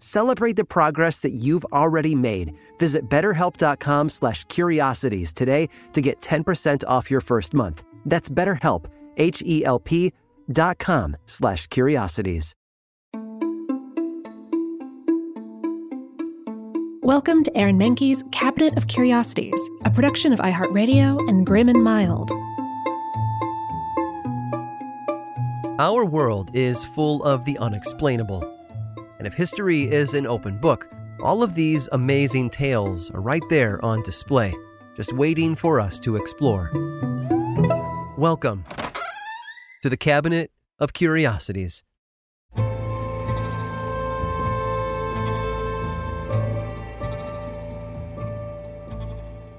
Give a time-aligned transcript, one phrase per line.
[0.00, 2.52] Celebrate the progress that you've already made.
[2.78, 7.84] Visit betterhelp.com slash curiosities today to get 10% off your first month.
[8.04, 10.12] That's betterhelp, H-E-L-P
[10.50, 12.54] dot com slash curiosities.
[17.02, 22.30] Welcome to Aaron Mahnke's Cabinet of Curiosities, a production of iHeartRadio and Grim and Mild.
[25.80, 28.57] Our world is full of the unexplainable.
[29.18, 30.88] And if history is an open book,
[31.24, 34.54] all of these amazing tales are right there on display,
[34.96, 36.70] just waiting for us to explore.
[38.16, 38.64] Welcome
[39.82, 41.82] to the Cabinet of Curiosities.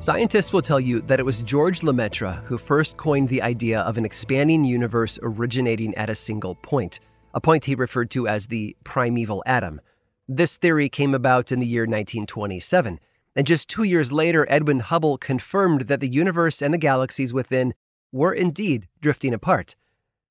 [0.00, 3.96] Scientists will tell you that it was George Lemaitre who first coined the idea of
[3.96, 7.00] an expanding universe originating at a single point,
[7.36, 9.80] a point he referred to as the primeval atom.
[10.26, 12.98] This theory came about in the year 1927,
[13.36, 17.74] and just two years later, Edwin Hubble confirmed that the universe and the galaxies within
[18.10, 19.76] were indeed drifting apart.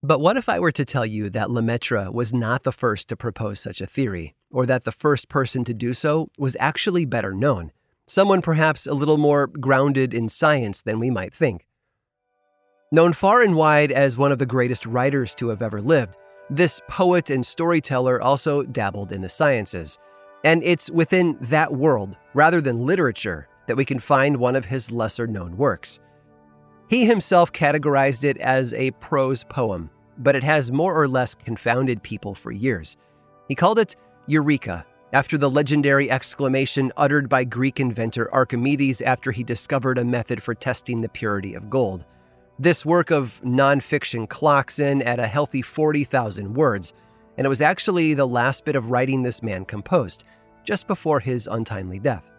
[0.04, 3.16] But what if I were to tell you that Lemaitre was not the first to
[3.16, 7.34] propose such a theory, or that the first person to do so was actually better
[7.34, 7.72] known?
[8.08, 11.66] someone perhaps a little more grounded in science than we might think.
[12.92, 16.16] Known far and wide as one of the greatest writers to have ever lived,
[16.50, 19.98] this poet and storyteller also dabbled in the sciences.
[20.44, 24.92] And it's within that world, rather than literature, that we can find one of his
[24.92, 26.00] lesser known works.
[26.88, 29.90] He himself categorized it as a prose poem,
[30.20, 32.96] but it has more or less confounded people for years.
[33.48, 33.96] He called it
[34.28, 40.44] Eureka, after the legendary exclamation uttered by Greek inventor Archimedes after he discovered a method
[40.44, 42.06] for testing the purity of gold.
[42.58, 46.94] This work of nonfiction clocks in at a healthy 40,000 words,
[47.38, 50.24] and it was actually the last bit of writing this man composed,
[50.64, 52.32] just before his untimely death.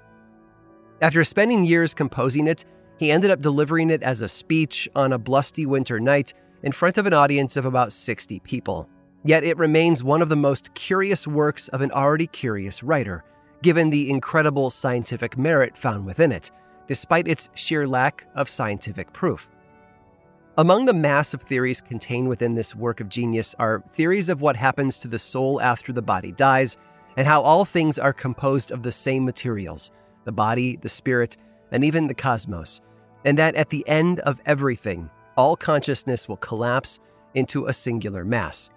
[1.02, 2.64] After spending years composing it,
[2.96, 6.96] he ended up delivering it as a speech on a blusty winter night in front
[6.96, 8.88] of an audience of about 60 people.
[9.22, 13.22] Yet it remains one of the most curious works of an already curious writer,
[13.60, 16.50] given the incredible scientific merit found within it,
[16.86, 19.50] despite its sheer lack of scientific proof.
[20.58, 24.98] Among the massive theories contained within this work of genius are theories of what happens
[24.98, 26.78] to the soul after the body dies,
[27.18, 29.90] and how all things are composed of the same materials
[30.24, 31.36] the body, the spirit,
[31.72, 32.80] and even the cosmos,
[33.26, 36.98] and that at the end of everything, all consciousness will collapse
[37.34, 38.70] into a singular mass.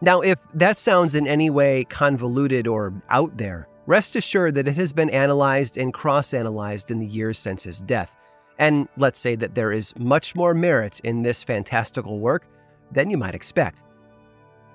[0.00, 4.76] Now, if that sounds in any way convoluted or out there, rest assured that it
[4.76, 8.16] has been analyzed and cross analyzed in the years since his death.
[8.58, 12.46] And let's say that there is much more merit in this fantastical work
[12.92, 13.82] than you might expect.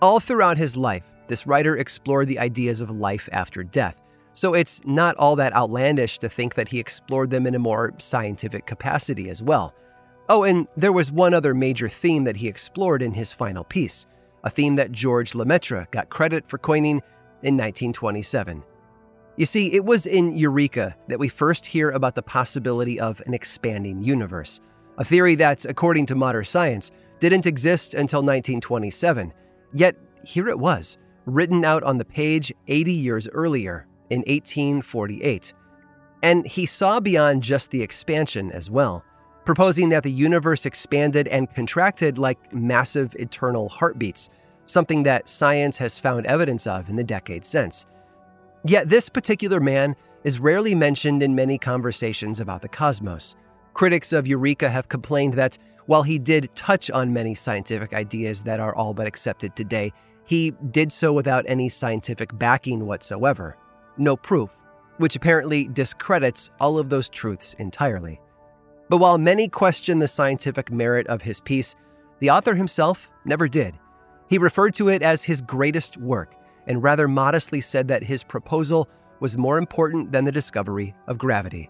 [0.01, 4.01] All throughout his life, this writer explored the ideas of life after death,
[4.33, 7.93] so it's not all that outlandish to think that he explored them in a more
[7.97, 9.73] scientific capacity as well.
[10.29, 14.05] Oh, and there was one other major theme that he explored in his final piece
[14.43, 17.01] a theme that George Lemaitre got credit for coining
[17.43, 18.63] in 1927.
[19.37, 23.33] You see, it was in Eureka that we first hear about the possibility of an
[23.33, 24.59] expanding universe,
[24.97, 29.31] a theory that, according to modern science, didn't exist until 1927.
[29.73, 35.53] Yet, here it was, written out on the page 80 years earlier, in 1848.
[36.23, 39.03] And he saw beyond just the expansion as well
[39.47, 44.29] proposing that the universe expanded and contracted like massive eternal heartbeats,
[44.65, 47.85] something that science has found evidence of in the decades since.
[48.65, 53.35] Yet this particular man is rarely mentioned in many conversations about the cosmos.
[53.73, 58.59] Critics of Eureka have complained that while he did touch on many scientific ideas that
[58.59, 59.93] are all but accepted today,
[60.25, 63.55] he did so without any scientific backing whatsoever.
[63.97, 64.49] No proof,
[64.97, 68.19] which apparently discredits all of those truths entirely.
[68.89, 71.75] But while many question the scientific merit of his piece,
[72.19, 73.75] The author himself never did.
[74.27, 76.33] He referred to it as his greatest work
[76.67, 78.87] and rather modestly said that his proposal
[79.19, 81.69] was more important than the discovery of gravity.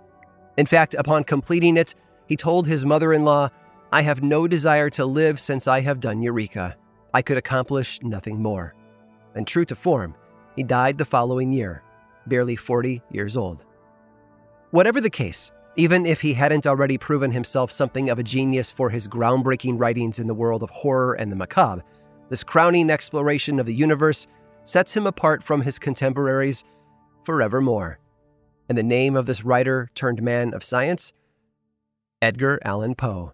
[0.57, 1.95] In fact, upon completing it,
[2.27, 3.49] he told his mother in law,
[3.91, 6.75] I have no desire to live since I have done Eureka.
[7.13, 8.75] I could accomplish nothing more.
[9.35, 10.15] And true to form,
[10.55, 11.83] he died the following year,
[12.25, 13.63] barely 40 years old.
[14.71, 18.89] Whatever the case, even if he hadn't already proven himself something of a genius for
[18.89, 21.83] his groundbreaking writings in the world of horror and the macabre,
[22.29, 24.27] this crowning exploration of the universe
[24.67, 26.63] sets him apart from his contemporaries
[27.23, 27.99] forevermore.
[28.69, 31.13] And the name of this writer turned man of science?
[32.21, 33.33] Edgar Allan Poe.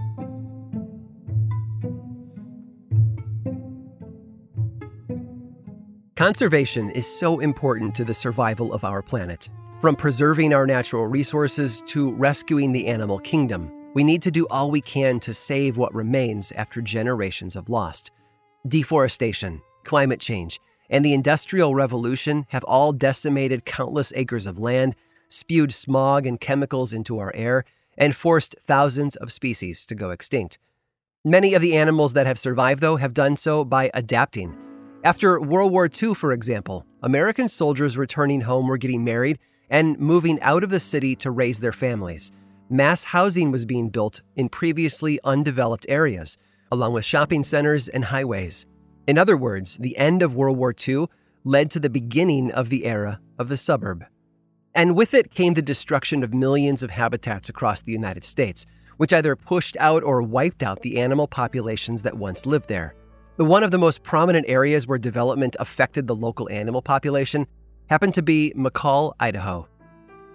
[6.21, 9.49] Conservation is so important to the survival of our planet.
[9.81, 14.69] From preserving our natural resources to rescuing the animal kingdom, we need to do all
[14.69, 18.11] we can to save what remains after generations of lost.
[18.67, 20.59] Deforestation, climate change,
[20.91, 24.95] and the Industrial Revolution have all decimated countless acres of land,
[25.29, 27.65] spewed smog and chemicals into our air,
[27.97, 30.59] and forced thousands of species to go extinct.
[31.25, 34.55] Many of the animals that have survived, though, have done so by adapting
[35.03, 39.39] after World War II, for example, American soldiers returning home were getting married
[39.71, 42.31] and moving out of the city to raise their families.
[42.69, 46.37] Mass housing was being built in previously undeveloped areas,
[46.71, 48.65] along with shopping centers and highways.
[49.07, 51.07] In other words, the end of World War II
[51.45, 54.05] led to the beginning of the era of the suburb.
[54.75, 58.67] And with it came the destruction of millions of habitats across the United States,
[58.97, 62.93] which either pushed out or wiped out the animal populations that once lived there.
[63.37, 67.47] One of the most prominent areas where development affected the local animal population
[67.87, 69.67] happened to be McCall, Idaho.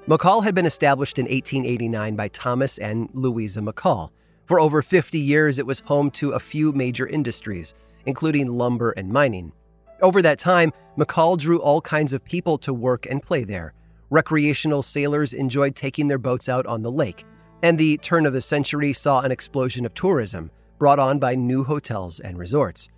[0.09, 4.09] McCall had been established in 1889 by Thomas and Louisa McCall.
[4.47, 7.75] For over 50 years, it was home to a few major industries,
[8.07, 9.53] including lumber and mining.
[10.01, 13.75] Over that time, McCall drew all kinds of people to work and play there.
[14.09, 17.25] Recreational sailors enjoyed taking their boats out on the lake,
[17.63, 21.65] and the turn of the century saw an explosion of tourism brought on by new
[21.65, 22.89] hotels and resorts.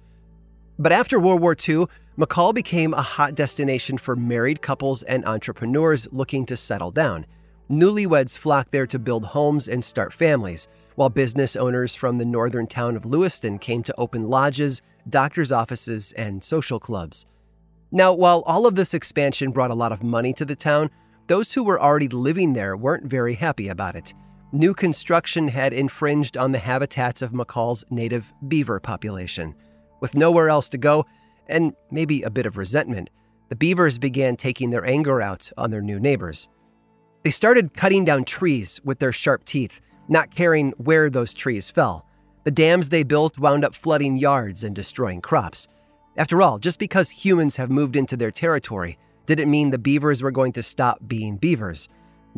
[0.78, 1.86] But after World War II,
[2.18, 7.26] McCall became a hot destination for married couples and entrepreneurs looking to settle down.
[7.70, 12.66] Newlyweds flocked there to build homes and start families, while business owners from the northern
[12.66, 17.26] town of Lewiston came to open lodges, doctor's offices, and social clubs.
[17.92, 20.90] Now, while all of this expansion brought a lot of money to the town,
[21.28, 24.12] those who were already living there weren't very happy about it.
[24.52, 29.54] New construction had infringed on the habitats of McCall's native beaver population.
[30.00, 31.04] With nowhere else to go,
[31.48, 33.10] and maybe a bit of resentment,
[33.50, 36.48] the beavers began taking their anger out on their new neighbors.
[37.24, 42.06] They started cutting down trees with their sharp teeth, not caring where those trees fell.
[42.44, 45.68] The dams they built wound up flooding yards and destroying crops.
[46.16, 50.30] After all, just because humans have moved into their territory didn't mean the beavers were
[50.30, 51.86] going to stop being beavers.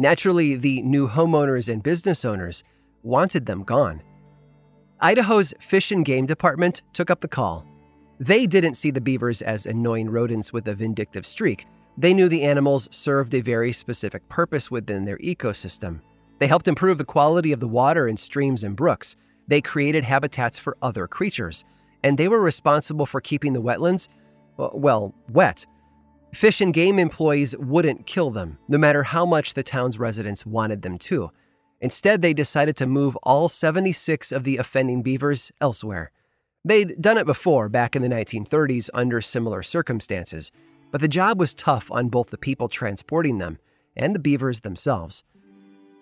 [0.01, 2.65] Naturally, the new homeowners and business owners
[3.03, 4.03] wanted them gone.
[5.01, 7.67] Idaho's Fish and Game Department took up the call.
[8.19, 11.67] They didn't see the beavers as annoying rodents with a vindictive streak.
[11.99, 16.01] They knew the animals served a very specific purpose within their ecosystem.
[16.39, 19.17] They helped improve the quality of the water in streams and brooks.
[19.49, 21.63] They created habitats for other creatures.
[22.03, 24.09] And they were responsible for keeping the wetlands,
[24.59, 25.67] uh, well, wet.
[26.33, 30.83] Fish and game employees wouldn't kill them, no matter how much the town's residents wanted
[30.83, 31.31] them to.
[31.81, 36.13] Instead, they decided to move all 76 of the offending beavers elsewhere.
[36.65, 40.53] They'd done it before, back in the 1930s, under similar circumstances,
[40.91, 43.59] but the job was tough on both the people transporting them
[43.97, 45.25] and the beavers themselves.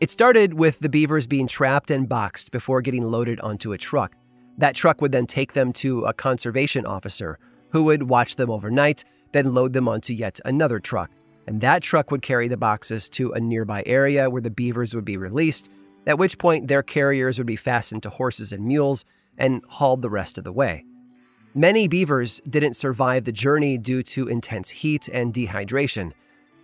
[0.00, 4.14] It started with the beavers being trapped and boxed before getting loaded onto a truck.
[4.58, 7.38] That truck would then take them to a conservation officer
[7.70, 11.10] who would watch them overnight, then load them onto yet another truck.
[11.46, 15.04] And that truck would carry the boxes to a nearby area where the beavers would
[15.04, 15.70] be released,
[16.06, 19.04] at which point their carriers would be fastened to horses and mules
[19.38, 20.84] and hauled the rest of the way.
[21.54, 26.12] Many beavers didn't survive the journey due to intense heat and dehydration.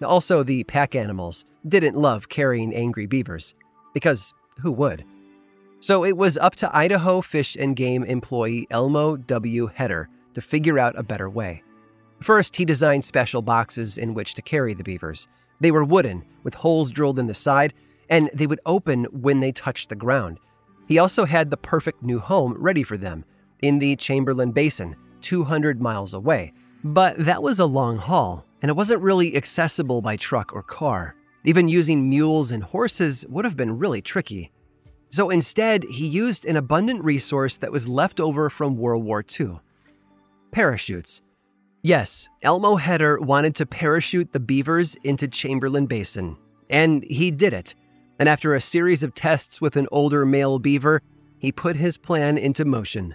[0.03, 3.55] Also, the pack animals didn't love carrying angry beavers,
[3.95, 5.05] because who would?
[5.81, 9.71] So it was up to Idaho Fish and Game employee Elmo W.
[9.71, 11.63] Heter to figure out a better way.
[12.25, 15.29] First, he designed special boxes in which to carry the beavers.
[15.61, 17.75] They were wooden, with holes drilled in the side,
[18.09, 20.41] and they would open when they touched the ground.
[20.89, 23.27] He also had the perfect new home ready for them
[23.61, 26.55] in the Chamberlain Basin, 200 miles away.
[26.83, 31.15] But that was a long haul, and it wasn't really accessible by truck or car.
[31.45, 34.51] Even using mules and horses would have been really tricky.
[35.11, 39.59] So instead, he used an abundant resource that was left over from World War II
[40.53, 41.21] parachutes.
[41.85, 46.35] Yes, Elmo Heter wanted to parachute the beavers into Chamberlain Basin,
[46.71, 47.75] and he did it.
[48.19, 51.03] And after a series of tests with an older male beaver,
[51.37, 53.15] he put his plan into motion.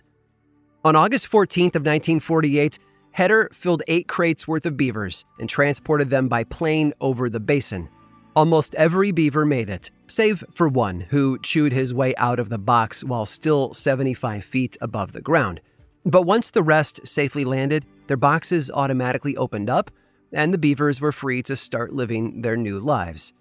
[0.85, 2.77] On August 14th of 1948,
[3.17, 7.89] Heter filled eight crates worth of beavers and transported them by plane over the basin.
[8.35, 12.59] Almost every beaver made it, save for one who chewed his way out of the
[12.59, 15.59] box while still 75 feet above the ground.
[16.05, 19.89] But once the rest safely landed, their boxes automatically opened up,
[20.33, 23.31] and the beavers were free to start living their new lives.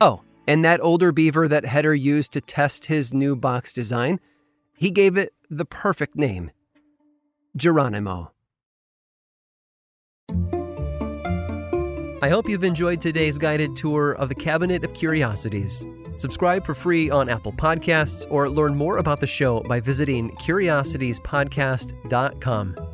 [0.00, 4.20] Oh, and that older beaver that Heter used to test his new box design,
[4.76, 6.50] he gave it the perfect name
[7.56, 8.30] Geronimo.
[12.20, 15.86] I hope you've enjoyed today's guided tour of the Cabinet of Curiosities.
[16.14, 22.93] Subscribe for free on Apple Podcasts or learn more about the show by visiting curiositiespodcast.com.